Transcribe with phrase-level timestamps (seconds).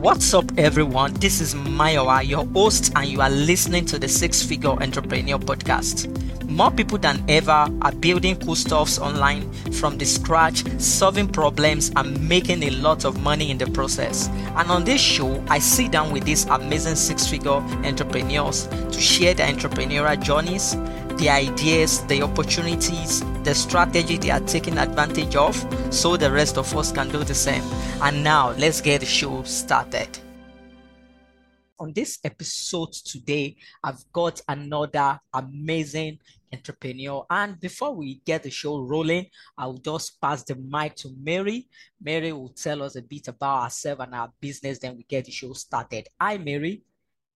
[0.00, 1.12] What's up, everyone?
[1.12, 6.08] This is Mayowa, your host, and you are listening to the Six Figure Entrepreneur Podcast.
[6.48, 12.26] More people than ever are building cool stuffs online from the scratch, solving problems, and
[12.26, 14.28] making a lot of money in the process.
[14.56, 19.34] And on this show, I sit down with these amazing six figure entrepreneurs to share
[19.34, 20.72] their entrepreneurial journeys,
[21.20, 25.54] the ideas, the opportunities, the strategy they are taking advantage of,
[25.92, 27.62] so the rest of us can do the same.
[28.00, 30.18] And now, let's get the show started.
[31.78, 36.20] On this episode today, I've got another amazing
[36.54, 37.26] entrepreneur.
[37.28, 39.26] And before we get the show rolling,
[39.58, 41.68] I'll just pass the mic to Mary.
[42.02, 45.32] Mary will tell us a bit about herself and our business, then we get the
[45.32, 46.08] show started.
[46.18, 46.82] Hi, Mary.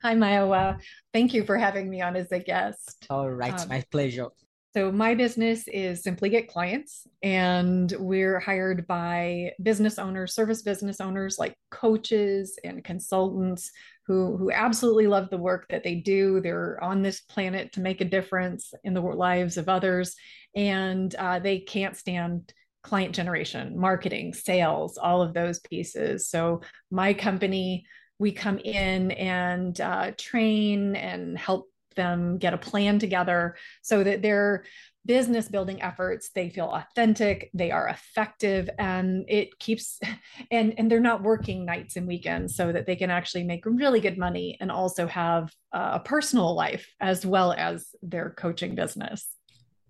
[0.04, 0.82] Hi, Mayowa.
[1.14, 3.06] Thank you for having me on as a guest.
[3.08, 4.28] All right, um, my pleasure.
[4.74, 11.00] So, my business is Simply Get Clients, and we're hired by business owners, service business
[11.00, 13.70] owners like coaches and consultants
[14.06, 16.42] who, who absolutely love the work that they do.
[16.42, 20.16] They're on this planet to make a difference in the lives of others,
[20.55, 22.52] and uh, they can't stand
[22.83, 26.28] client generation, marketing, sales, all of those pieces.
[26.28, 27.86] So, my company
[28.19, 34.23] we come in and uh, train and help them get a plan together so that
[34.23, 34.65] their
[35.07, 40.01] business building efforts they feel authentic they are effective and it keeps
[40.51, 44.01] and and they're not working nights and weekends so that they can actually make really
[44.01, 49.27] good money and also have a personal life as well as their coaching business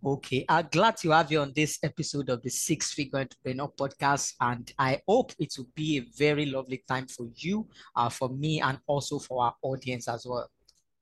[0.06, 4.34] Okay, I'm glad to have you on this episode of the Six Figure Entrepreneur Podcast,
[4.38, 8.60] and I hope it will be a very lovely time for you, uh, for me,
[8.60, 10.50] and also for our audience as well.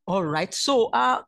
[0.06, 1.22] All right, so uh,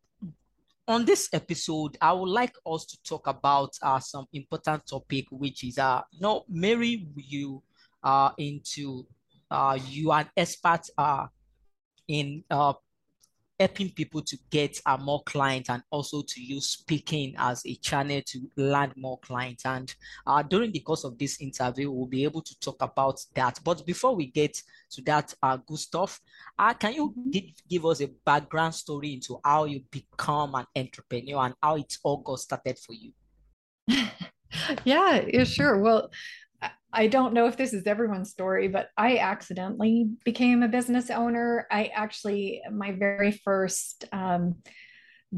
[0.86, 5.64] on this episode, I would like us to talk about uh, some important topic, which
[5.64, 7.61] is uh, you Mary, you
[8.05, 9.05] uh, into
[9.50, 11.27] uh, you an expert uh,
[12.06, 12.75] in uh,
[13.58, 18.20] helping people to get uh, more clients and also to use speaking as a channel
[18.26, 19.65] to land more clients.
[19.65, 19.94] And
[20.26, 23.60] uh, during the course of this interview, we'll be able to talk about that.
[23.65, 24.60] But before we get
[24.91, 26.20] to that uh, good stuff,
[26.59, 31.47] uh, can you give, give us a background story into how you become an entrepreneur
[31.47, 33.12] and how it all got started for you?
[34.84, 35.78] yeah, yeah, sure.
[35.78, 36.10] Well,
[36.94, 41.66] I don't know if this is everyone's story, but I accidentally became a business owner.
[41.71, 44.56] I actually, my very first um,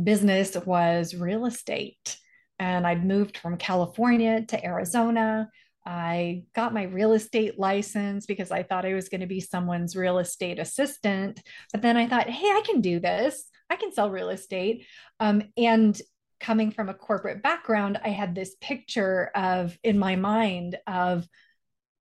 [0.01, 2.19] business was real estate.
[2.59, 5.49] And I'd moved from California to Arizona.
[5.87, 9.97] I got my real estate license because I thought I was going to be someone's
[9.97, 11.41] real estate assistant.
[11.73, 13.49] But then I thought, hey, I can do this.
[13.71, 14.87] I can sell real estate.
[15.21, 15.99] Um, and
[16.41, 21.27] coming from a corporate background, I had this picture of in my mind of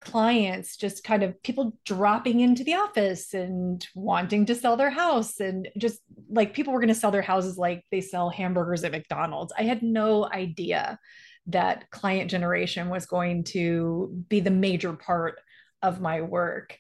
[0.01, 5.39] clients just kind of people dropping into the office and wanting to sell their house
[5.39, 8.91] and just like people were going to sell their houses like they sell hamburgers at
[8.91, 9.53] McDonald's.
[9.57, 11.00] I had no idea
[11.47, 15.40] that client generation was going to be the major part
[15.81, 16.78] of my work.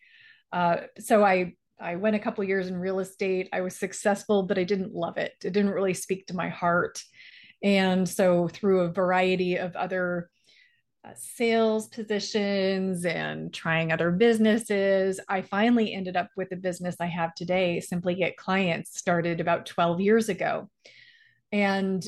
[0.51, 3.49] Uh, so I I went a couple years in real estate.
[3.51, 5.33] I was successful, but I didn't love it.
[5.43, 7.01] It didn't really speak to my heart.
[7.63, 10.29] And so through a variety of other
[11.15, 15.19] sales positions and trying other businesses.
[15.27, 19.65] I finally ended up with the business I have today, Simply Get Clients, started about
[19.65, 20.69] 12 years ago.
[21.51, 22.07] And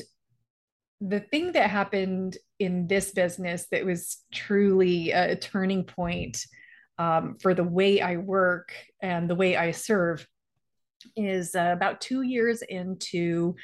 [1.00, 6.38] the thing that happened in this business that was truly a turning point
[6.98, 8.72] um, for the way I work
[9.02, 10.26] and the way I serve
[11.16, 13.56] is uh, about two years into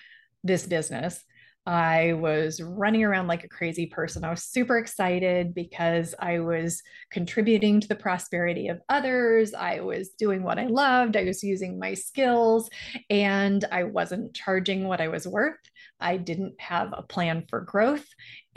[0.42, 1.22] this business.
[1.66, 4.24] I was running around like a crazy person.
[4.24, 9.52] I was super excited because I was contributing to the prosperity of others.
[9.52, 11.16] I was doing what I loved.
[11.16, 12.70] I was using my skills
[13.10, 15.58] and I wasn't charging what I was worth.
[16.00, 18.06] I didn't have a plan for growth.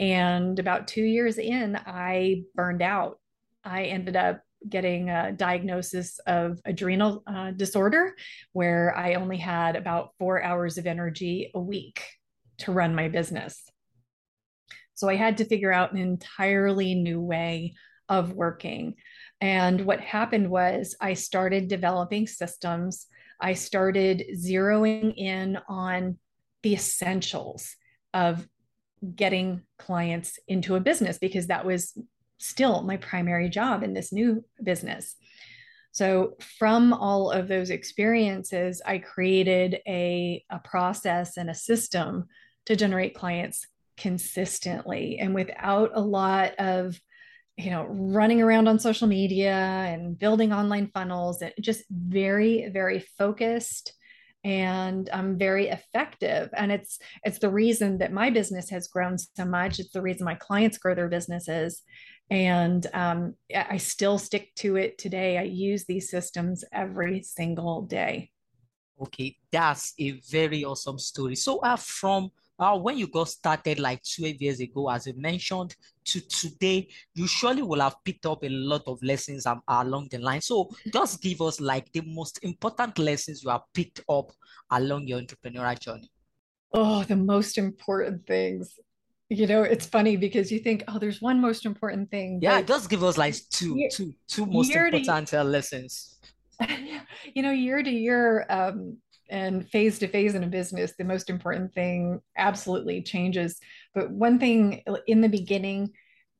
[0.00, 3.20] And about two years in, I burned out.
[3.62, 8.14] I ended up getting a diagnosis of adrenal uh, disorder
[8.52, 12.02] where I only had about four hours of energy a week
[12.58, 13.62] to run my business.
[14.94, 17.74] So I had to figure out an entirely new way
[18.08, 18.94] of working.
[19.40, 23.06] And what happened was I started developing systems.
[23.40, 26.18] I started zeroing in on
[26.62, 27.76] the essentials
[28.12, 28.46] of
[29.14, 31.98] getting clients into a business because that was
[32.38, 35.16] still my primary job in this new business.
[35.92, 42.26] So, from all of those experiences, I created a, a process and a system
[42.66, 43.66] to generate clients
[43.96, 46.98] consistently and without a lot of
[47.56, 52.98] you know, running around on social media and building online funnels, and just very, very
[53.16, 53.92] focused
[54.42, 56.50] and um, very effective.
[56.56, 59.78] And it's it's the reason that my business has grown so much.
[59.78, 61.82] It's the reason my clients grow their businesses,
[62.28, 65.38] and um, I still stick to it today.
[65.38, 68.30] I use these systems every single day.
[69.00, 71.36] Okay, that's a very awesome story.
[71.36, 75.74] So, uh, from uh, when you got started like 12 years ago, as you mentioned,
[76.04, 80.18] to today, you surely will have picked up a lot of lessons um, along the
[80.18, 80.40] line.
[80.40, 84.30] So just give us like the most important lessons you have picked up
[84.70, 86.10] along your entrepreneurial journey.
[86.72, 88.78] Oh, the most important things.
[89.30, 92.40] You know, it's funny because you think, oh, there's one most important thing.
[92.42, 96.18] Yeah, just give us like two, year, two, two most important to, lessons.
[97.34, 98.98] You know, year to year, um,
[99.30, 103.58] and phase to phase in a business, the most important thing absolutely changes.
[103.94, 105.92] But one thing in the beginning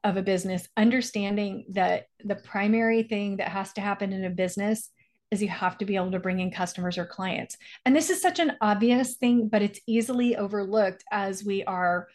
[0.03, 4.91] of a business, understanding that the primary thing that has to happen in a business
[5.31, 7.57] is you have to be able to bring in customers or clients.
[7.87, 12.09] And this is such an obvious thing, but it's easily overlooked as we are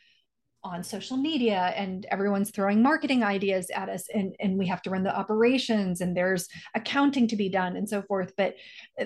[0.63, 4.89] on social media and everyone's throwing marketing ideas at us and, and we have to
[4.89, 8.33] run the operations and there's accounting to be done and so forth.
[8.35, 8.55] But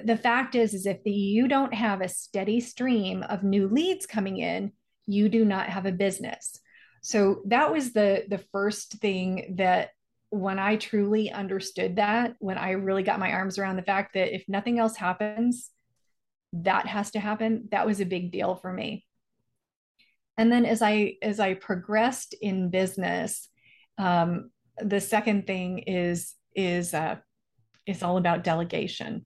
[0.03, 4.05] the fact is is if the, you don't have a steady stream of new leads
[4.05, 4.71] coming in
[5.05, 6.59] you do not have a business.
[7.01, 9.89] So that was the the first thing that
[10.33, 14.33] when i truly understood that when i really got my arms around the fact that
[14.33, 15.69] if nothing else happens
[16.53, 19.05] that has to happen that was a big deal for me
[20.37, 23.49] and then as i as i progressed in business
[23.97, 24.49] um,
[24.81, 27.17] the second thing is is uh,
[27.85, 29.25] is all about delegation.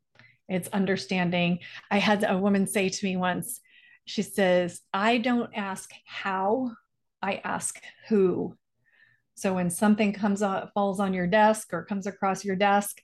[0.49, 1.59] It's understanding.
[1.91, 3.59] I had a woman say to me once
[4.05, 6.71] she says i don't ask how
[7.21, 7.75] i ask
[8.07, 8.55] who.
[9.35, 13.01] So when something comes up falls on your desk or comes across your desk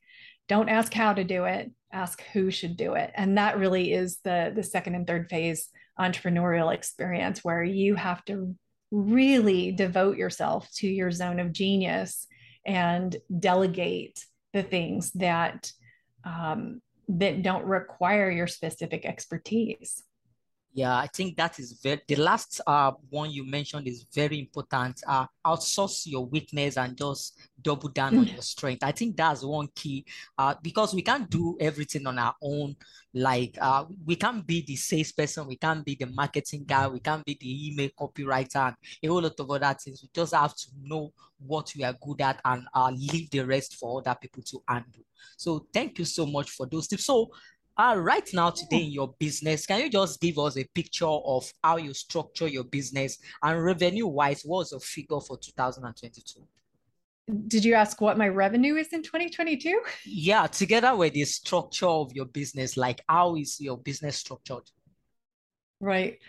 [0.49, 3.11] don't ask how to do it ask who should do it.
[3.15, 5.69] And that really is the the second and third phase
[5.99, 8.55] entrepreneurial experience where you have to
[8.91, 12.27] really devote yourself to your zone of genius
[12.65, 14.23] and delegate
[14.53, 15.71] the things that
[16.23, 20.03] um, that don't require your specific expertise
[20.73, 25.01] yeah, I think that is very, the last uh, one you mentioned is very important.
[25.05, 28.33] Uh, outsource your weakness and just double down on mm.
[28.33, 28.83] your strength.
[28.83, 30.03] I think that's one key
[30.37, 32.75] uh, because we can't do everything on our own.
[33.13, 37.23] Like uh, we can't be the salesperson, we can't be the marketing guy, we can't
[37.23, 40.01] be the email copywriter, and a whole lot of other things.
[40.01, 41.13] We just have to know
[41.45, 45.03] what we are good at and uh, leave the rest for other people to handle.
[45.37, 47.05] So thank you so much for those tips.
[47.05, 47.29] So
[47.77, 51.51] uh, right now, today in your business, can you just give us a picture of
[51.63, 54.43] how you structure your business and revenue wise?
[54.45, 56.41] What's the figure for 2022?
[57.47, 59.81] Did you ask what my revenue is in 2022?
[60.05, 64.69] Yeah, together with the structure of your business, like how is your business structured?
[65.79, 66.19] Right.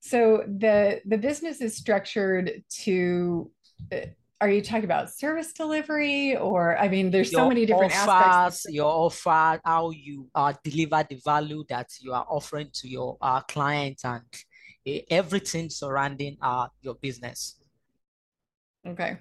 [0.00, 3.50] So the the business is structured to
[3.92, 3.96] uh,
[4.40, 8.08] are you talking about service delivery or i mean there's your so many different offers,
[8.08, 13.18] aspects your offer how you uh, deliver the value that you are offering to your
[13.20, 14.22] uh, clients and
[14.88, 17.60] uh, everything surrounding uh, your business.
[18.86, 19.18] Okay.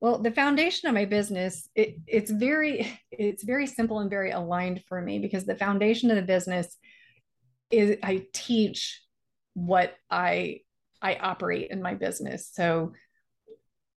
[0.00, 4.82] Well the foundation of my business it, it's very it's very simple and very aligned
[4.88, 6.76] for me because the foundation of the business
[7.70, 9.02] is i teach
[9.54, 10.60] what i
[11.02, 12.50] i operate in my business.
[12.52, 12.92] So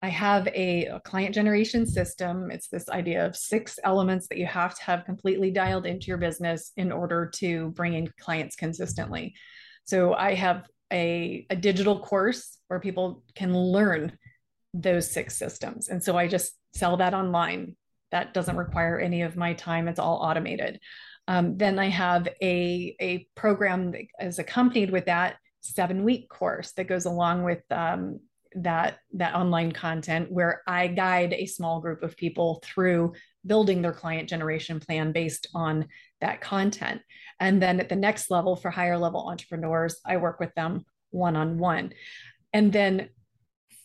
[0.06, 2.52] I have a, a, client generation system.
[2.52, 6.16] It's this idea of six elements that you have to have completely dialed into your
[6.16, 9.34] business in order to bring in clients consistently.
[9.84, 14.16] So I have a, a digital course where people can learn
[14.72, 15.88] those six systems.
[15.88, 17.74] And so I just sell that online.
[18.12, 20.78] That doesn't require any of my time, it's all automated.
[21.26, 26.70] Um, then I have a, a program that is accompanied with that seven week course
[26.74, 28.20] that goes along with um,
[28.56, 33.12] that that online content where I guide a small group of people through
[33.44, 35.86] building their client generation plan based on
[36.20, 37.02] that content.
[37.38, 41.36] And then at the next level for higher level entrepreneurs, I work with them one
[41.36, 41.92] on one.
[42.52, 43.10] And then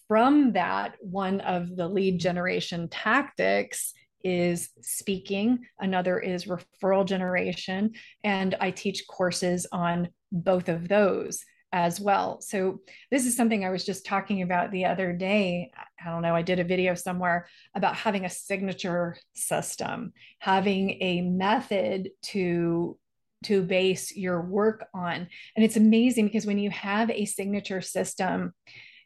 [0.07, 7.91] from that, one of the lead generation tactics is speaking, another is referral generation.
[8.23, 12.41] And I teach courses on both of those as well.
[12.41, 15.71] So this is something I was just talking about the other day.
[16.03, 21.21] I don't know, I did a video somewhere about having a signature system, having a
[21.21, 22.97] method to
[23.43, 25.27] to base your work on.
[25.55, 28.53] And it's amazing because when you have a signature system,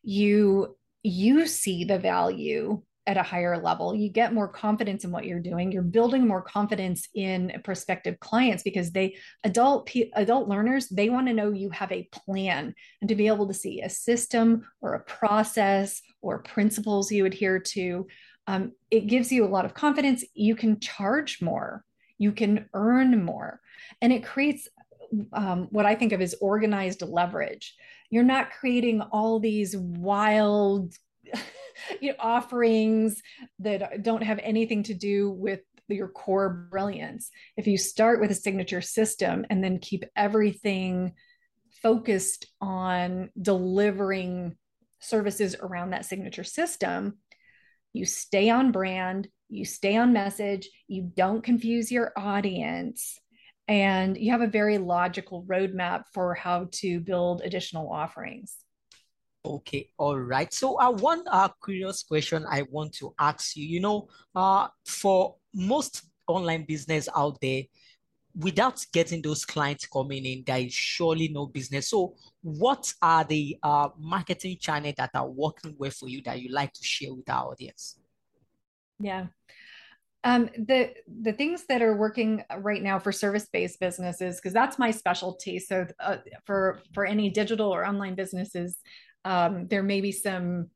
[0.03, 3.93] you you see the value at a higher level.
[3.93, 5.71] You get more confidence in what you're doing.
[5.71, 11.33] You're building more confidence in prospective clients because they adult adult learners they want to
[11.33, 15.03] know you have a plan and to be able to see a system or a
[15.03, 18.07] process or principles you adhere to.
[18.47, 20.23] Um, it gives you a lot of confidence.
[20.33, 21.83] You can charge more.
[22.17, 23.59] You can earn more,
[24.01, 24.69] and it creates
[25.33, 27.75] um, what I think of as organized leverage.
[28.09, 30.93] You're not creating all these wild
[31.99, 33.21] you know, offerings
[33.59, 37.29] that don't have anything to do with your core brilliance.
[37.57, 41.13] If you start with a signature system and then keep everything
[41.83, 44.55] focused on delivering
[44.99, 47.17] services around that signature system,
[47.93, 53.19] you stay on brand, you stay on message, you don't confuse your audience,
[53.67, 58.55] and you have a very logical roadmap for how to build additional offerings.
[59.45, 60.51] Okay, all right.
[60.51, 65.35] So, uh, one uh, curious question I want to ask you, you know, uh, for
[65.53, 67.63] most online business out there,
[68.35, 71.89] without getting those clients coming in, there is surely no business.
[71.89, 76.49] So, what are the uh, marketing channels that are working well for you that you
[76.51, 77.99] like to share with our audience?
[78.99, 79.27] Yeah.
[80.23, 84.79] Um, the the things that are working right now for service based businesses because that's
[84.79, 85.59] my specialty.
[85.59, 88.79] So uh, for for any digital or online businesses,
[89.25, 90.69] um, there may be some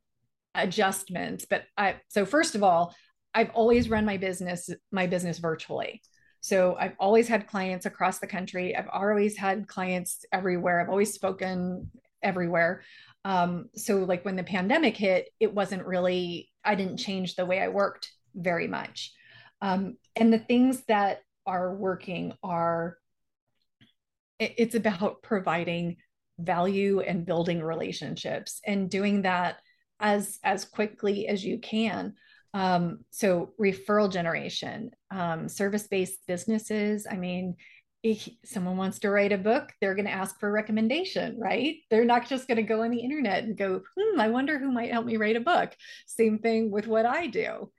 [0.56, 1.46] adjustments.
[1.50, 2.94] But I so first of all,
[3.34, 6.02] I've always run my business my business virtually.
[6.42, 8.76] So I've always had clients across the country.
[8.76, 10.82] I've always had clients everywhere.
[10.82, 11.92] I've always spoken
[12.24, 12.84] everywhere.
[13.26, 17.62] Um, so like when the pandemic hit, it wasn't really I didn't change the way
[17.62, 19.14] I worked very much.
[19.62, 22.98] Um, and the things that are working are
[24.40, 25.98] it's about providing
[26.40, 29.60] value and building relationships and doing that
[30.00, 32.14] as as quickly as you can.
[32.54, 37.56] Um, so referral generation um, service-based businesses i mean
[38.02, 41.76] if someone wants to write a book they're going to ask for a recommendation right?
[41.92, 44.72] They're not just going to go on the internet and go hmm i wonder who
[44.72, 45.76] might help me write a book.
[46.08, 47.72] Same thing with what i do.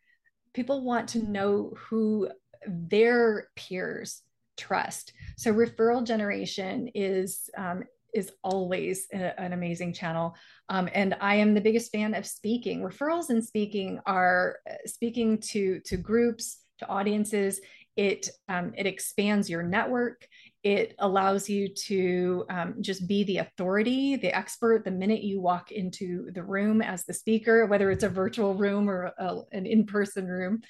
[0.55, 2.29] People want to know who
[2.64, 4.23] their peers
[4.57, 5.12] trust.
[5.37, 7.83] So referral generation is um,
[8.14, 10.35] is always a, an amazing channel.
[10.69, 12.83] Um, and I am the biggest fan of speaking.
[12.83, 17.61] Referrals and speaking are uh, speaking to to groups, to audiences.
[17.97, 20.26] It um, it expands your network.
[20.62, 25.73] It allows you to um, just be the authority, the expert, the minute you walk
[25.73, 29.87] into the room as the speaker, whether it's a virtual room or a, an in
[29.87, 30.62] person room.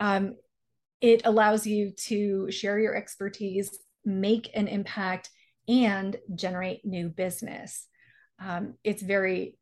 [0.00, 0.34] Um,
[1.00, 5.30] it allows you to share your expertise, make an impact,
[5.68, 7.86] and generate new business.
[8.40, 9.58] Um, it's very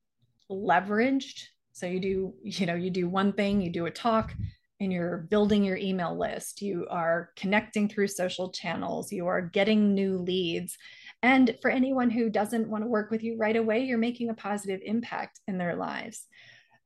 [0.50, 1.42] leveraged.
[1.72, 4.32] So you do, you know, you do one thing, you do a talk,
[4.80, 9.94] and you're building your email list, you are connecting through social channels, you are getting
[9.94, 10.76] new leads.
[11.22, 14.34] And for anyone who doesn't want to work with you right away, you're making a
[14.34, 16.26] positive impact in their lives.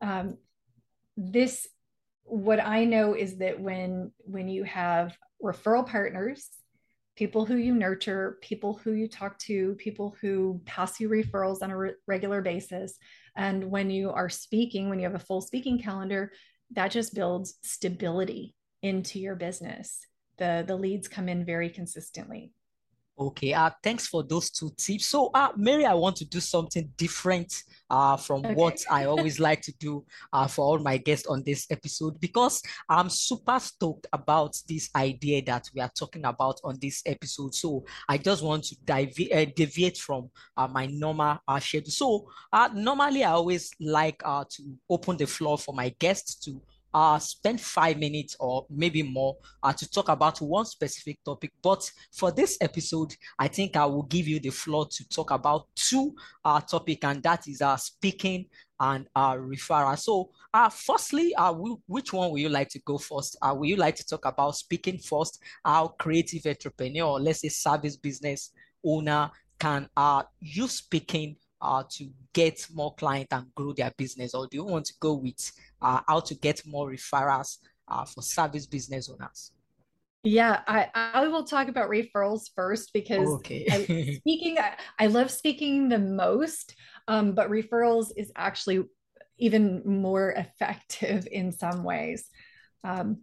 [0.00, 0.38] Um,
[1.16, 1.66] this,
[2.22, 6.48] what I know is that when when you have referral partners,
[7.20, 11.70] people who you nurture, people who you talk to, people who pass you referrals on
[11.70, 12.96] a re- regular basis,
[13.36, 16.32] and when you are speaking, when you have a full speaking calendar,
[16.70, 20.00] that just builds stability into your business.
[20.38, 22.54] The, the leads come in very consistently.
[23.20, 25.04] Okay, uh, thanks for those two tips.
[25.08, 27.52] So, uh, Mary, I want to do something different
[27.90, 28.54] uh, from okay.
[28.54, 32.62] what I always like to do uh, for all my guests on this episode because
[32.88, 37.54] I'm super stoked about this idea that we are talking about on this episode.
[37.54, 41.90] So, I just want to dive- uh, deviate from uh, my normal uh, schedule.
[41.90, 46.58] So, uh, normally I always like uh, to open the floor for my guests to
[46.92, 51.52] uh, spend five minutes or maybe more uh, to talk about one specific topic.
[51.62, 55.66] But for this episode, I think I will give you the floor to talk about
[55.74, 58.46] two uh, topic, and that is uh, speaking
[58.80, 59.98] and uh, referral.
[59.98, 61.52] So, uh, firstly, uh,
[61.86, 63.36] which one would you like to go first?
[63.42, 65.42] Uh, would you like to talk about speaking first?
[65.64, 68.50] How creative entrepreneur, or let's say service business
[68.84, 74.46] owner, can uh, use speaking uh, to get more client and grow their business, or
[74.46, 75.52] do you want to go with
[75.82, 79.52] uh, how to get more referrals uh, for service business owners?
[80.22, 83.66] Yeah, I, I will talk about referrals first because okay.
[83.70, 86.74] I, speaking, I, I, love speaking the most,
[87.08, 88.84] um, but referrals is actually
[89.38, 92.28] even more effective in some ways.
[92.84, 93.22] Um,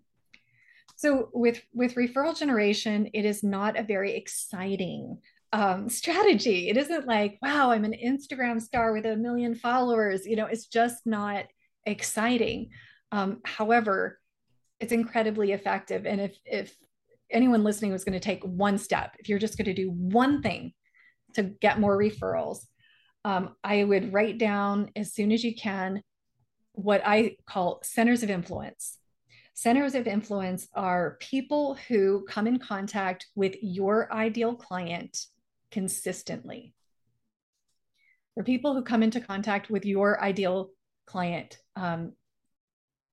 [0.96, 5.20] so with with referral generation, it is not a very exciting
[5.54, 6.70] um, strategy.
[6.70, 10.26] It isn't like, wow, I'm an Instagram star with a million followers.
[10.26, 11.46] You know, it's just not
[11.86, 12.70] exciting.
[13.12, 14.20] Um, however,
[14.80, 16.06] it's incredibly effective.
[16.06, 16.76] And if if
[17.30, 20.42] anyone listening was going to take one step, if you're just going to do one
[20.42, 20.74] thing
[21.34, 22.60] to get more referrals,
[23.26, 26.02] um, I would write down as soon as you can
[26.74, 28.98] what I call centers of influence.
[29.56, 35.18] Centers of influence are people who come in contact with your ideal client
[35.72, 36.74] consistently.
[38.36, 40.70] They're people who come into contact with your ideal
[41.06, 41.58] client.
[41.76, 42.14] Um,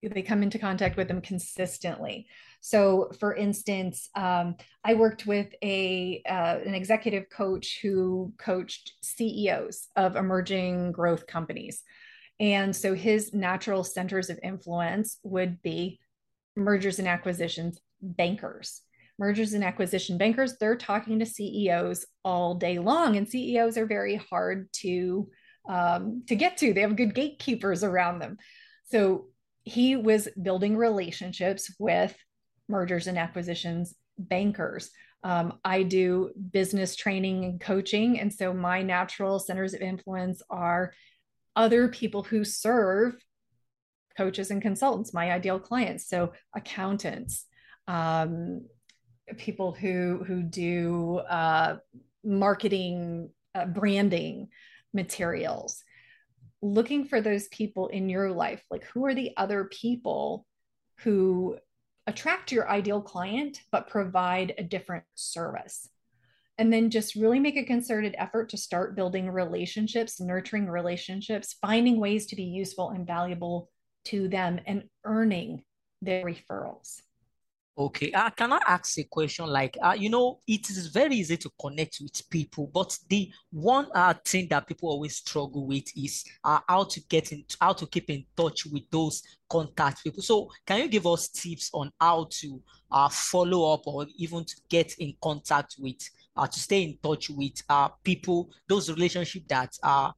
[0.02, 2.26] they come into contact with them consistently.
[2.60, 9.88] So, for instance, um, I worked with a uh, an executive coach who coached CEOs
[9.96, 11.82] of emerging growth companies,
[12.38, 16.00] and so his natural centers of influence would be
[16.56, 18.82] mergers and acquisitions bankers
[19.18, 24.16] mergers and acquisition bankers they're talking to ceos all day long and ceos are very
[24.16, 25.28] hard to
[25.68, 28.36] um, to get to they have good gatekeepers around them
[28.84, 29.26] so
[29.62, 32.14] he was building relationships with
[32.68, 34.90] mergers and acquisitions bankers
[35.22, 40.92] um, i do business training and coaching and so my natural centers of influence are
[41.56, 43.14] other people who serve
[44.16, 46.08] coaches and consultants, my ideal clients.
[46.08, 47.46] So accountants,
[47.86, 48.66] um,
[49.36, 51.76] people who who do uh,
[52.22, 54.48] marketing, uh, branding
[54.92, 55.82] materials.
[56.62, 60.46] Looking for those people in your life, like who are the other people
[61.00, 61.58] who
[62.06, 65.88] attract your ideal client but provide a different service
[66.58, 71.98] and then just really make a concerted effort to start building relationships, nurturing relationships, finding
[71.98, 73.70] ways to be useful and valuable
[74.04, 75.62] to them and earning
[76.00, 77.00] their referrals.
[77.76, 79.46] Okay, uh, can I ask a question?
[79.46, 83.88] Like, uh, you know, it is very easy to connect with people, but the one
[83.92, 87.84] uh, thing that people always struggle with is uh, how to get in, how to
[87.88, 90.22] keep in touch with those contact people.
[90.22, 92.62] So, can you give us tips on how to
[92.92, 97.28] uh, follow up or even to get in contact with, uh, to stay in touch
[97.28, 100.12] with uh, people, those relationships that uh,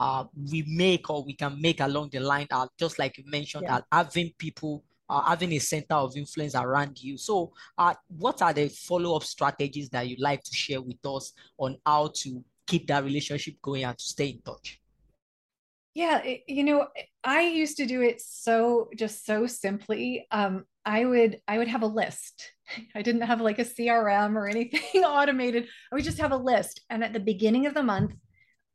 [0.00, 3.64] uh, we make or we can make along the line, uh, just like you mentioned,
[3.64, 3.76] yeah.
[3.76, 7.16] uh, having people uh, having a center of influence around you.
[7.16, 11.32] So, uh, what are the follow up strategies that you'd like to share with us
[11.58, 14.80] on how to keep that relationship going and to stay in touch?
[15.94, 16.88] Yeah, it, you know,
[17.22, 20.26] I used to do it so just so simply.
[20.30, 22.50] Um, I would I would have a list.
[22.94, 25.68] I didn't have like a CRM or anything automated.
[25.92, 28.12] I would just have a list, and at the beginning of the month,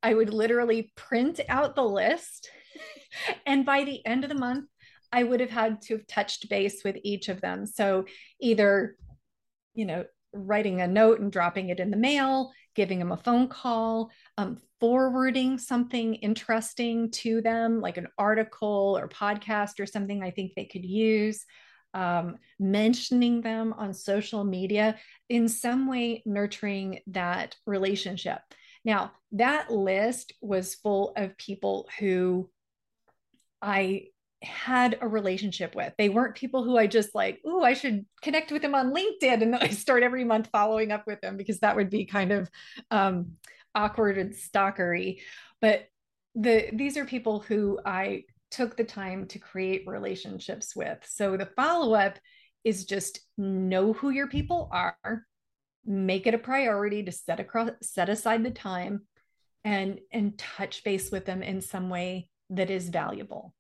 [0.02, 2.50] I would literally print out the list.
[3.46, 4.66] and by the end of the month,
[5.12, 7.66] I would have had to have touched base with each of them.
[7.66, 8.06] So
[8.40, 8.96] either,
[9.74, 13.48] you know, writing a note and dropping it in the mail, giving them a phone
[13.48, 20.32] call, um, forwarding something interesting to them, like an article or podcast or something I
[20.32, 21.46] think they could use,
[21.94, 28.40] um, mentioning them on social media, in some way nurturing that relationship.
[28.86, 32.50] Now, that list was full of people who
[33.62, 34.10] I
[34.42, 35.94] had a relationship with.
[35.98, 39.42] They weren't people who I just like, oh, I should connect with them on LinkedIn.
[39.42, 42.50] And I start every month following up with them because that would be kind of
[42.92, 43.34] um,
[43.76, 45.20] awkward and stalkery.
[45.62, 45.88] But
[46.36, 50.98] the these are people who I took the time to create relationships with.
[51.08, 52.18] So the follow-up
[52.64, 55.26] is just know who your people are,
[55.86, 59.02] make it a priority to set across set aside the time
[59.64, 63.54] and and touch base with them in some way that is valuable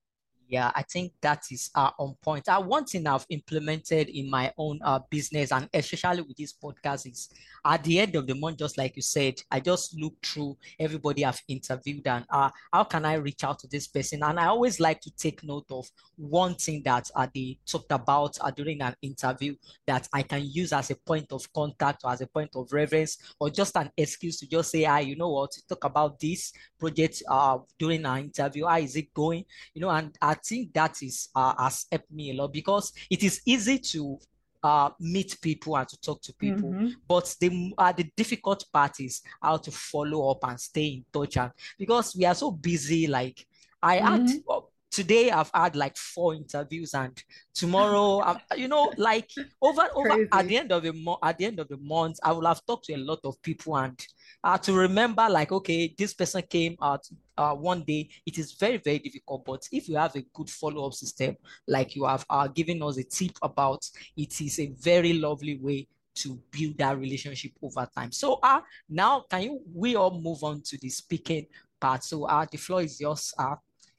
[0.49, 2.49] yeah, I think that is uh, on point.
[2.49, 7.09] Uh, one thing I've implemented in my own uh, business and especially with this podcast
[7.09, 7.29] is
[7.63, 11.23] at the end of the month, just like you said, I just look through everybody
[11.23, 14.23] I've interviewed and uh, how can I reach out to this person?
[14.23, 18.37] And I always like to take note of one thing that uh, they talked about
[18.41, 22.21] uh, during an interview that I can use as a point of contact or as
[22.21, 25.51] a point of reference or just an excuse to just say, ah, you know what,
[25.67, 28.65] talk about this project uh, during an interview.
[28.65, 29.45] How is it going?
[29.73, 33.23] You know, and I think that is uh, has helped me a lot because it
[33.23, 34.19] is easy to
[34.63, 36.71] uh, meet people and to talk to people.
[36.71, 36.89] Mm-hmm.
[37.07, 41.37] But the uh, the difficult part is how to follow up and stay in touch.
[41.37, 43.45] And because we are so busy, like
[43.81, 44.25] I mm-hmm.
[44.25, 47.21] had well, today I've had like four interviews, and
[47.53, 49.29] tomorrow, um, you know, like
[49.61, 52.31] over over at the end of the month, at the end of the month, I
[52.31, 53.99] will have talked to a lot of people and
[54.43, 58.09] uh, to remember like okay this person came out uh, one day.
[58.25, 61.35] It is very very difficult but if you have a good follow-up system
[61.67, 65.87] like you have uh, given us a tip about it is a very lovely way
[66.15, 68.11] to build that relationship over time.
[68.11, 71.45] So uh now can you we all move on to the speaking
[71.79, 72.03] part.
[72.03, 73.55] So uh the floor is yours uh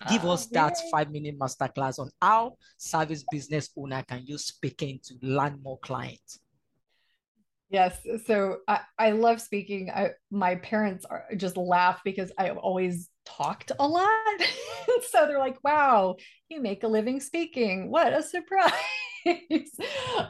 [0.08, 5.14] Give us that five minute masterclass on how service business owner can use speaking to
[5.22, 6.40] land more clients.
[7.70, 8.00] Yes.
[8.26, 9.90] So I, I love speaking.
[9.90, 14.08] I, my parents are, just laugh because I always talked a lot.
[15.10, 16.16] so they're like, wow,
[16.48, 17.90] you make a living speaking.
[17.90, 18.72] What a surprise.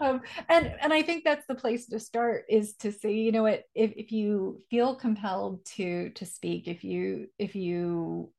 [0.00, 3.44] um, and and I think that's the place to start is to say, you know
[3.44, 8.32] what, if, if you feel compelled to to speak, if you if you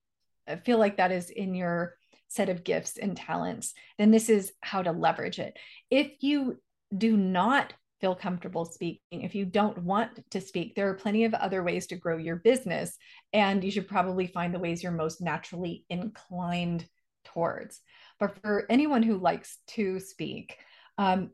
[0.57, 1.95] feel like that is in your
[2.27, 5.57] set of gifts and talents, then this is how to leverage it.
[5.89, 6.57] If you
[6.95, 11.33] do not feel comfortable speaking, if you don't want to speak, there are plenty of
[11.33, 12.97] other ways to grow your business.
[13.33, 16.85] And you should probably find the ways you're most naturally inclined
[17.25, 17.81] towards.
[18.19, 20.57] But for anyone who likes to speak,
[20.97, 21.31] um,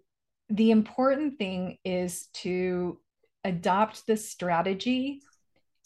[0.50, 3.00] the important thing is to
[3.44, 5.22] adopt the strategy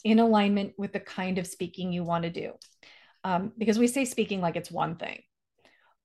[0.04, 2.52] in alignment with the kind of speaking you want to do.
[3.24, 5.22] Um, because we say speaking like it's one thing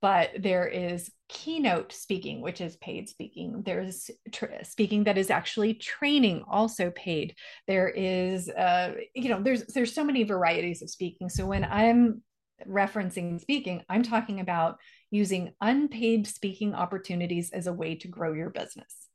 [0.01, 3.63] but there is keynote speaking which is paid speaking.
[3.65, 7.36] There's tr- speaking that is actually training also paid.
[7.67, 11.30] There is uh, you know there's there's so many varieties of speaking.
[11.30, 12.21] So when i'm
[12.67, 14.77] referencing speaking i'm talking about
[15.12, 19.08] using unpaid speaking opportunities as a way to grow your business.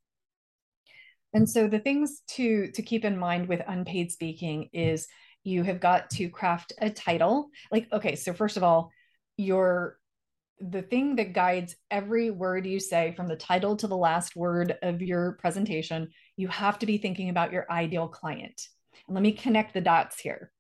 [1.35, 5.07] And so the things to to keep in mind with unpaid speaking is
[5.45, 8.91] you have got to craft a title like okay so first of all
[9.37, 9.99] your
[10.71, 14.79] the thing that guides every word you say from the title to the last word
[14.83, 18.69] of your presentation, you have to be thinking about your ideal client.
[19.09, 20.53] And let me connect the dots here.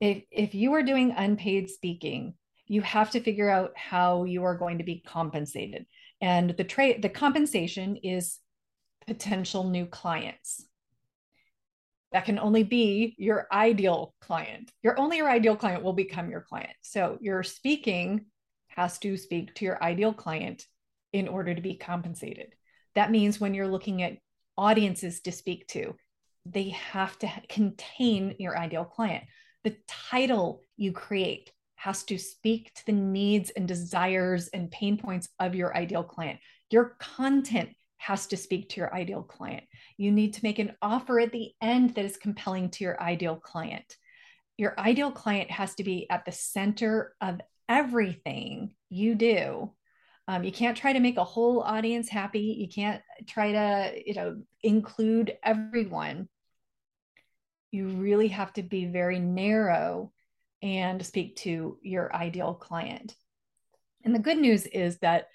[0.00, 2.34] If, if you are doing unpaid speaking,
[2.66, 5.86] you have to figure out how you are going to be compensated.
[6.20, 8.38] And the trade the compensation is
[9.06, 10.66] potential new clients.
[12.14, 14.70] That can only be your ideal client.
[14.84, 16.70] Your only your ideal client will become your client.
[16.80, 18.26] So you're speaking
[18.68, 20.64] has to speak to your ideal client
[21.12, 22.54] in order to be compensated.
[22.94, 24.18] That means when you're looking at
[24.56, 25.96] audiences to speak to,
[26.46, 29.24] they have to contain your ideal client.
[29.64, 35.28] The title you create has to speak to the needs and desires and pain points
[35.40, 36.38] of your ideal client.
[36.70, 37.70] Your content
[38.06, 39.64] has to speak to your ideal client.
[39.96, 43.36] You need to make an offer at the end that is compelling to your ideal
[43.36, 43.96] client.
[44.56, 49.72] Your ideal client has to be at the center of everything you do
[50.26, 54.14] um, you can't try to make a whole audience happy you can't try to you
[54.14, 56.28] know include everyone
[57.70, 60.12] you really have to be very narrow
[60.62, 63.14] and speak to your ideal client
[64.04, 65.28] and the good news is that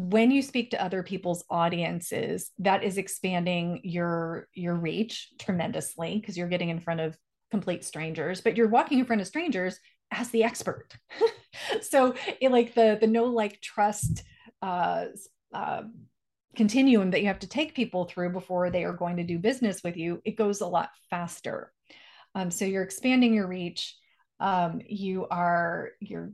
[0.00, 6.36] when you speak to other people's audiences that is expanding your your reach tremendously because
[6.36, 7.16] you're getting in front of
[7.50, 9.80] complete strangers but you're walking in front of strangers
[10.10, 10.96] as the expert.
[11.82, 14.22] so it, like the the no like trust
[14.62, 15.06] uh,
[15.52, 15.82] uh,
[16.56, 19.82] continuum that you have to take people through before they are going to do business
[19.84, 21.72] with you, it goes a lot faster.
[22.34, 23.96] Um, so you're expanding your reach.
[24.40, 26.32] Um, you are you're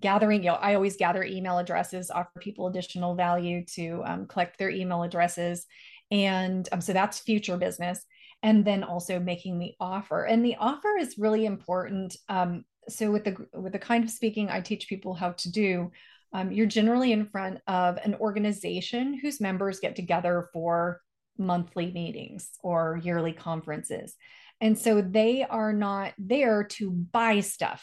[0.00, 4.58] gathering you know i always gather email addresses offer people additional value to um, collect
[4.58, 5.66] their email addresses.
[6.10, 8.04] And um, so that's future business.
[8.42, 10.24] And then also making the offer.
[10.24, 12.16] And the offer is really important.
[12.28, 15.90] Um, so with the with the kind of speaking I teach people how to do,
[16.34, 21.00] um, you're generally in front of an organization whose members get together for
[21.38, 24.14] monthly meetings or yearly conferences.
[24.60, 27.82] And so they are not there to buy stuff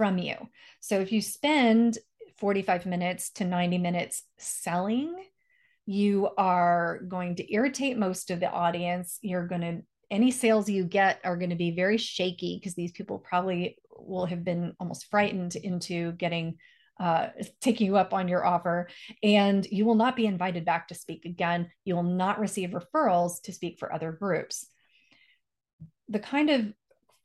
[0.00, 0.34] from you.
[0.80, 1.98] So if you spend
[2.38, 5.14] 45 minutes to 90 minutes selling,
[5.84, 9.18] you are going to irritate most of the audience.
[9.20, 12.92] You're going to any sales you get are going to be very shaky because these
[12.92, 16.56] people probably will have been almost frightened into getting
[16.98, 17.28] uh,
[17.60, 18.88] taking you up on your offer
[19.22, 23.42] and you will not be invited back to speak again you will not receive referrals
[23.42, 24.66] to speak for other groups
[26.08, 26.66] the kind of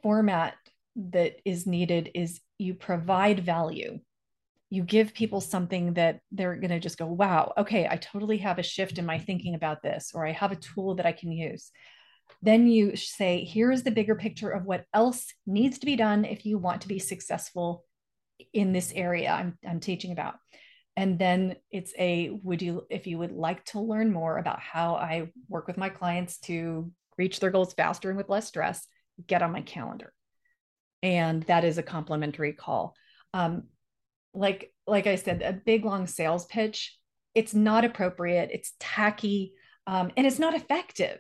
[0.04, 0.56] format
[0.96, 4.00] that is needed is you provide value
[4.72, 8.60] you give people something that they're going to just go wow okay i totally have
[8.60, 11.32] a shift in my thinking about this or i have a tool that i can
[11.32, 11.72] use
[12.42, 16.46] then you say, here's the bigger picture of what else needs to be done if
[16.46, 17.84] you want to be successful
[18.54, 20.36] in this area I'm, I'm teaching about.
[20.98, 24.96] And then it's a would you, if you would like to learn more about how
[24.96, 28.86] I work with my clients to reach their goals faster and with less stress,
[29.28, 30.14] get on my calendar.
[31.06, 32.96] And that is a complimentary call.
[33.32, 33.66] Um,
[34.34, 36.98] like, like I said, a big long sales pitch,
[37.36, 39.54] it's not appropriate, it's tacky,
[39.86, 41.20] um, and it's not effective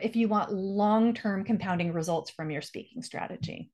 [0.00, 3.70] if you want long term compounding results from your speaking strategy.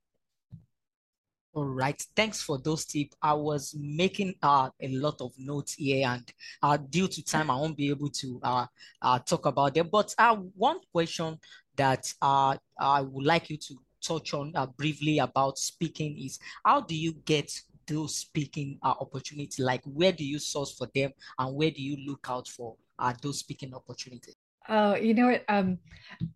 [1.52, 3.16] All right, thanks for those tips.
[3.22, 6.28] I was making uh, a lot of notes here, and
[6.60, 8.66] uh, due to time, I won't be able to uh,
[9.00, 9.90] uh, talk about them.
[9.92, 11.38] But uh, one question
[11.76, 16.80] that uh, I would like you to touch on uh, briefly about speaking is how
[16.80, 17.52] do you get
[17.86, 19.58] those speaking uh, opportunities?
[19.58, 23.14] Like, where do you source for them, and where do you look out for uh,
[23.22, 24.34] those speaking opportunities?
[24.68, 25.44] Oh, you know what?
[25.48, 25.78] Um,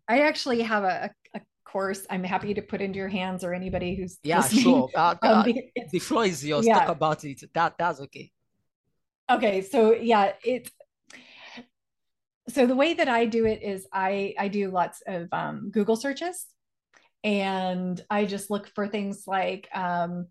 [0.07, 3.95] I actually have a, a course i'm happy to put into your hands or anybody
[3.95, 4.63] who's yeah listening.
[4.63, 5.43] sure uh, um, uh,
[5.91, 6.79] the floor is yours yeah.
[6.79, 8.29] talk about it that that's okay
[9.29, 10.69] okay so yeah it's
[12.49, 15.95] so the way that i do it is i i do lots of um, google
[15.95, 16.47] searches
[17.23, 20.27] and i just look for things like um,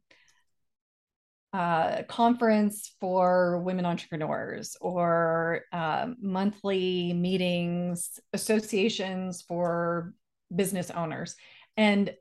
[1.53, 10.15] uh, conference for women entrepreneurs or um, monthly meetings associations for
[10.55, 11.35] business owners.
[11.77, 12.15] And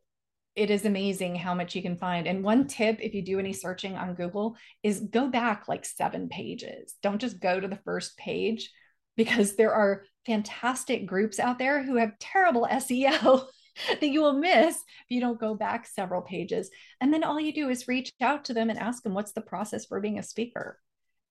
[0.55, 2.27] it is amazing how much you can find.
[2.27, 6.27] And one tip, if you do any searching on Google, is go back like seven
[6.27, 6.95] pages.
[7.03, 8.71] Don't just go to the first page
[9.15, 13.45] because there are fantastic groups out there who have terrible SEO
[13.99, 16.69] that you will miss if you don't go back several pages.
[17.01, 19.41] And then all you do is reach out to them and ask them what's the
[19.41, 20.79] process for being a speaker.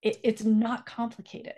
[0.02, 1.54] It, it's not complicated.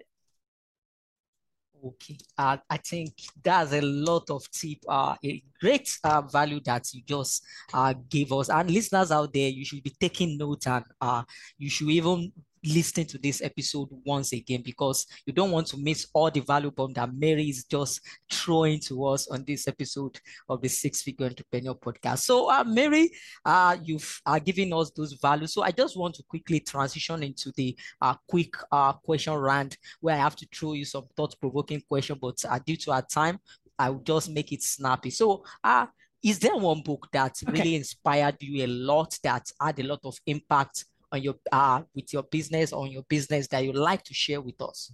[1.83, 6.93] Okay, uh, I think that's a lot of tip, uh, a great uh, value that
[6.93, 8.51] you just uh, gave us.
[8.51, 11.23] And listeners out there, you should be taking notes and uh,
[11.57, 12.33] you should even
[12.65, 16.71] listening to this episode once again because you don't want to miss all the value
[16.71, 20.19] bomb that Mary is just throwing to us on this episode
[20.49, 22.19] of the Six Figure Entrepreneur Podcast.
[22.19, 23.11] So, uh, Mary,
[23.45, 25.55] uh, you've uh, given us those values.
[25.55, 30.15] So, I just want to quickly transition into the uh, quick uh, question round where
[30.15, 33.39] I have to throw you some thought provoking question, but uh, due to our time,
[33.79, 35.11] I will just make it snappy.
[35.11, 35.87] So, uh,
[36.23, 37.53] is there one book that okay.
[37.53, 42.13] really inspired you a lot that had a lot of impact on your uh, with
[42.13, 44.93] your business on your business that you'd like to share with us?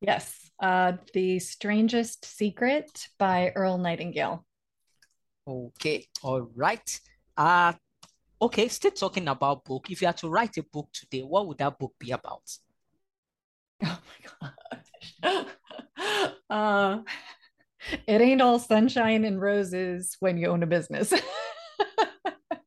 [0.00, 4.44] Yes, uh, The Strangest Secret by Earl Nightingale.
[5.48, 7.00] Okay, all right.
[7.36, 7.72] Uh,
[8.42, 9.90] okay, still talking about book.
[9.90, 12.42] If you had to write a book today, what would that book be about?
[13.84, 14.48] Oh my
[15.22, 15.44] gosh.
[16.50, 16.98] uh,
[18.06, 21.12] it ain't all sunshine and roses when you own a business.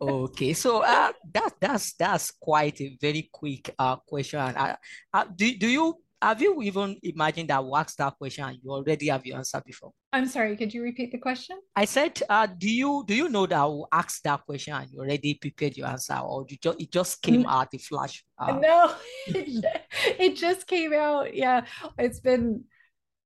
[0.02, 4.40] okay, so uh, that that's that's quite a very quick uh question.
[4.40, 4.76] Uh,
[5.14, 8.72] uh, do do you have you even imagined that we asked that question and you
[8.72, 9.92] already have your answer before?
[10.12, 11.60] I'm sorry, could you repeat the question?
[11.76, 15.00] I said, uh, do you do you know that we asked that question and you
[15.00, 18.24] already prepared your answer, or you just it just came out the flash?
[18.38, 18.94] Uh, no,
[19.28, 21.36] it just came out.
[21.36, 21.66] Yeah,
[21.98, 22.66] it's been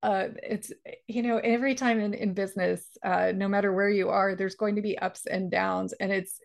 [0.03, 0.71] uh, it's
[1.07, 4.75] you know every time in, in business uh, no matter where you are there's going
[4.75, 6.39] to be ups and downs and it's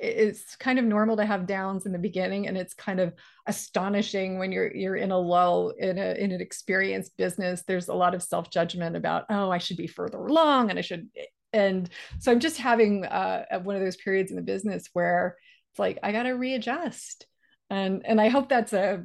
[0.00, 3.12] it's kind of normal to have downs in the beginning and it's kind of
[3.46, 7.94] astonishing when you're you're in a lull in a in an experienced business there's a
[7.94, 11.06] lot of self-judgment about oh i should be further along and i should
[11.52, 15.36] and so i'm just having uh, one of those periods in the business where
[15.70, 17.26] it's like i got to readjust
[17.68, 19.04] and and i hope that's a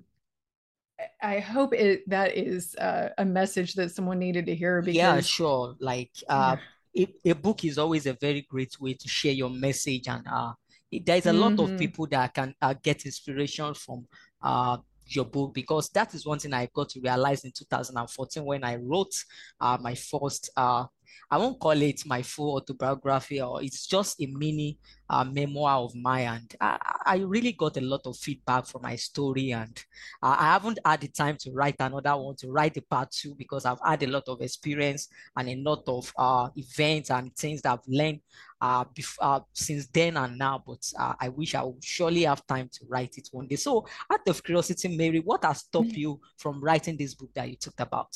[1.21, 4.81] I hope it that is uh, a message that someone needed to hear.
[4.81, 5.75] Because, yeah, sure.
[5.77, 6.55] Like uh,
[6.93, 7.08] yeah.
[7.25, 10.53] a, a book is always a very great way to share your message and uh,
[10.91, 11.39] there's a mm-hmm.
[11.39, 11.78] lot of mm-hmm.
[11.78, 14.08] people that can uh, get inspiration from
[14.41, 18.63] uh, your book because that is one thing I got to realize in 2014 when
[18.63, 19.13] I wrote
[19.60, 20.86] uh, my first uh,
[21.29, 24.77] I won't call it my full autobiography or it's just a mini
[25.09, 26.27] uh, memoir of mine.
[26.27, 29.51] And I, I, really got a lot of feedback from my story.
[29.51, 29.77] And
[30.21, 33.35] uh, I haven't had the time to write another one, to write the part two,
[33.35, 37.61] because I've had a lot of experience and a lot of uh, events and things
[37.61, 38.21] that I've learned
[38.61, 40.63] uh, bef- uh, since then and now.
[40.65, 43.57] But uh, I wish I would surely have time to write it one day.
[43.57, 45.97] So, out of curiosity, Mary, what has stopped mm.
[45.97, 48.15] you from writing this book that you talked about?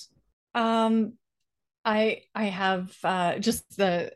[0.56, 1.14] Um,
[1.86, 4.12] I I have uh, just the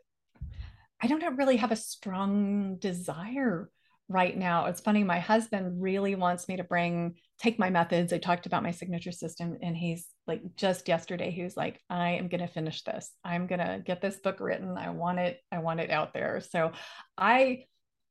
[1.02, 3.70] I don't really have a strong desire
[4.08, 4.66] right now.
[4.66, 8.12] It's funny, my husband really wants me to bring take my methods.
[8.12, 12.10] I talked about my signature system, and he's like just yesterday, he was like, I
[12.12, 13.10] am gonna finish this.
[13.24, 14.76] I'm gonna get this book written.
[14.76, 16.40] I want it, I want it out there.
[16.40, 16.72] So
[17.18, 17.64] I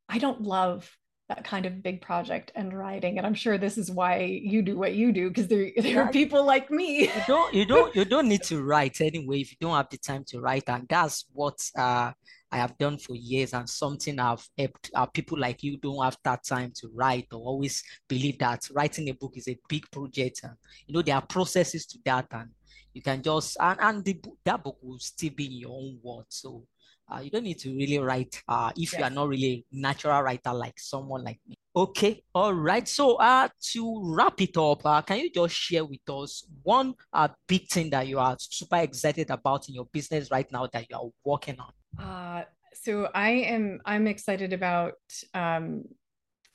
[0.10, 0.90] I don't love
[1.30, 4.78] that kind of big project and writing and i'm sure this is why you do
[4.78, 7.04] what you do because there, there are people like me.
[7.04, 9.98] You don't you don't you don't need to write anyway if you don't have the
[9.98, 12.12] time to write and that's what uh,
[12.52, 16.18] i have done for years and something i've helped uh, people like you don't have
[16.24, 20.42] that time to write or always believe that writing a book is a big project
[20.44, 20.54] and
[20.88, 22.50] you know there are processes to that and
[22.94, 26.28] you can just and, and the that book will still be in your own words
[26.30, 26.64] so
[27.14, 29.00] Uh, you don't need to really write uh, if yes.
[29.00, 31.56] you are not really natural writer like someone like me.
[31.76, 32.88] Okay, all right.
[32.88, 37.28] So uh, to wrap it up, uh, can you just share with us one uh,
[37.48, 40.96] big thing that you are super excited about in your business right now that you
[40.96, 41.74] are working on?
[42.04, 44.96] Uh, so I am I'm excited about
[45.34, 45.84] um,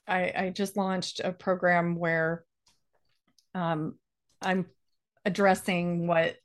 [0.06, 2.44] I, I just launched a program where
[3.54, 3.96] um,
[4.42, 4.66] I'm
[5.24, 6.36] addressing what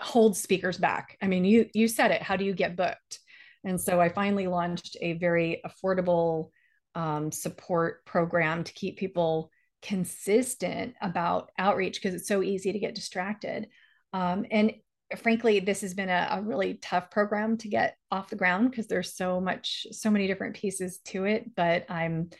[0.00, 1.16] holds speakers back.
[1.22, 2.22] I mean, you you said it.
[2.22, 3.20] How do you get booked?
[3.64, 6.50] And so I finally launched a very affordable
[6.94, 9.50] um, support program to keep people
[9.82, 13.68] consistent about outreach because it's so easy to get distracted.
[14.12, 14.72] Um, and
[15.18, 18.86] frankly, this has been a, a, really tough program to get off the ground because
[18.86, 21.54] there's so much, so many different pieces to it.
[21.54, 22.30] But I'm,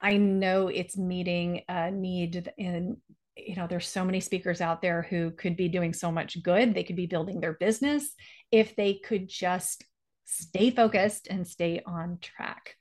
[0.00, 2.96] I know it's meeting a need in
[3.36, 6.74] you know there's so many speakers out there who could be doing so much good
[6.74, 8.12] they could be building their business
[8.50, 9.84] if they could just
[10.28, 12.76] stay focused and stay on track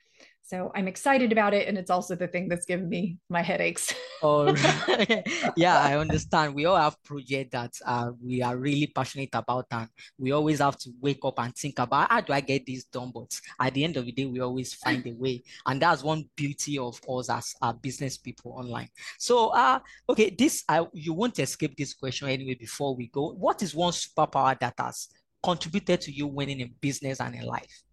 [0.47, 1.67] so I'm excited about it.
[1.67, 3.93] And it's also the thing that's given me my headaches.
[4.23, 4.47] oh,
[5.57, 6.55] yeah, I understand.
[6.55, 9.65] We all have projects that uh, we are really passionate about.
[9.71, 12.85] And we always have to wake up and think about how do I get this
[12.85, 13.11] done?
[13.13, 15.43] But at the end of the day, we always find a way.
[15.65, 18.87] And that's one beauty of us as uh, business people online.
[19.19, 23.33] So, uh, okay, this, I, you won't escape this question anyway before we go.
[23.33, 25.09] What is one superpower that has
[25.47, 27.83] contributed to you winning in business and in life?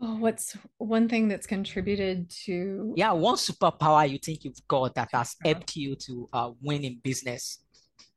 [0.00, 2.94] Oh, what's one thing that's contributed to?
[2.96, 7.00] Yeah, one superpower you think you've got that has helped you to uh, win in
[7.02, 7.64] business.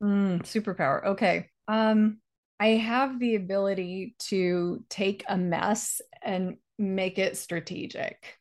[0.02, 1.04] Mm, superpower.
[1.06, 1.50] Okay.
[1.68, 2.20] Um,
[2.60, 8.38] I have the ability to take a mess and make it strategic.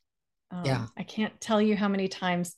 [0.51, 0.87] Um, yeah.
[0.99, 2.57] I can't tell you how many times,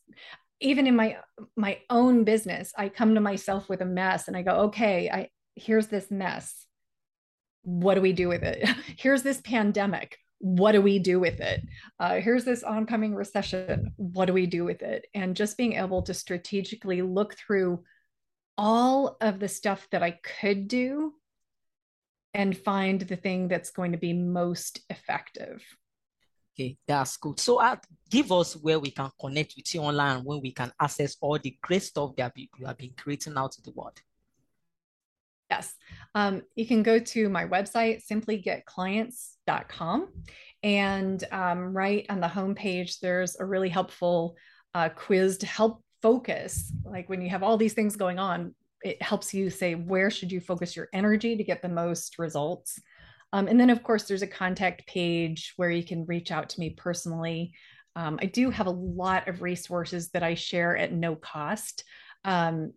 [0.61, 1.19] even in my
[1.57, 5.29] my own business, I come to myself with a mess and I go, okay, I
[5.55, 6.67] here's this mess.
[7.65, 8.69] What do we do with it?
[8.97, 11.63] here's this pandemic what do we do with it?
[11.99, 13.95] Uh, here's this oncoming recession.
[13.97, 15.07] What do we do with it?
[15.15, 17.83] And just being able to strategically look through
[18.59, 21.15] all of the stuff that I could do
[22.35, 25.63] and find the thing that's going to be most effective.
[26.55, 27.41] Okay, that's good.
[27.41, 27.77] So, uh,
[28.11, 31.57] give us where we can connect with you online when we can access all the
[31.63, 33.99] great stuff that you have been creating out to the world.
[35.55, 35.73] Yes.
[36.17, 40.09] Um, you can go to my website, simplygetclients.com.
[40.65, 44.37] And um, right on the homepage, there's a really helpful
[44.75, 46.73] uh, quiz to help focus.
[46.85, 50.33] Like when you have all these things going on, it helps you say, where should
[50.33, 52.81] you focus your energy to get the most results?
[53.33, 56.61] Um, and then, of course, there's a contact page where you can reach out to
[56.61, 57.53] me personally.
[57.95, 61.85] Um, I do have a lot of resources that I share at no cost.
[62.25, 62.73] Um,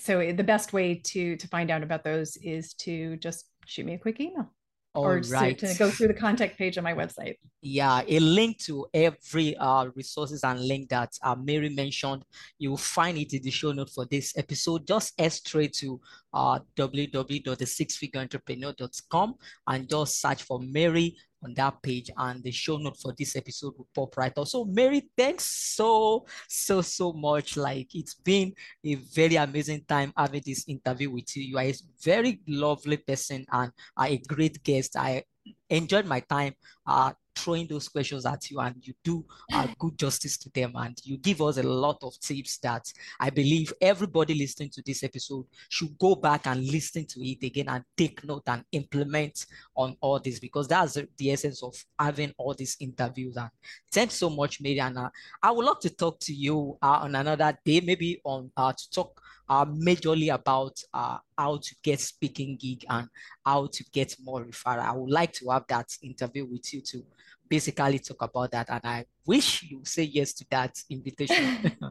[0.00, 3.94] so the best way to to find out about those is to just shoot me
[3.94, 4.52] a quick email
[4.94, 5.56] All or right.
[5.58, 7.36] to, to, go through the contact page on my website.
[7.60, 12.24] Yeah, a link to every uh, resources and link that uh, Mary mentioned,
[12.58, 14.86] you'll find it in the show note for this episode.
[14.86, 16.00] Just head straight to
[16.32, 19.34] uh, www.thesixfigureentrepreneur.com
[19.66, 23.74] and just search for Mary on that page and the show note for this episode
[23.76, 24.46] will pop right up.
[24.46, 27.56] So Mary, thanks so, so, so much.
[27.56, 31.42] Like it's been a very amazing time having this interview with you.
[31.42, 34.96] You are a very lovely person and a great guest.
[34.96, 35.24] I
[35.68, 36.54] enjoyed my time
[36.86, 40.98] uh, throwing those questions at you and you do uh, good justice to them and
[41.04, 45.46] you give us a lot of tips that I believe everybody listening to this episode
[45.68, 50.18] should go back and listen to it again and take note and implement on all
[50.18, 53.50] this because that's the essence of having all these interviews and
[53.90, 55.10] thanks so much Mariana.
[55.42, 58.90] I would love to talk to you uh, on another day maybe on uh, to
[58.90, 59.20] talk
[59.52, 63.06] uh, majorly about uh, how to get speaking gig and
[63.44, 64.80] how to get more referral.
[64.80, 67.04] I would like to have that interview with you to
[67.50, 68.70] basically talk about that.
[68.70, 71.76] And I wish you say yes to that invitation.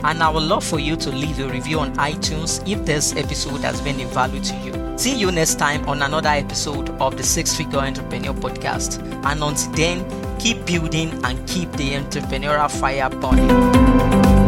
[0.03, 3.61] And I would love for you to leave a review on iTunes if this episode
[3.61, 4.97] has been of value to you.
[4.97, 9.01] See you next time on another episode of the Six Figure Entrepreneur Podcast.
[9.25, 10.05] And until then,
[10.37, 14.42] keep building and keep the entrepreneurial fire burning.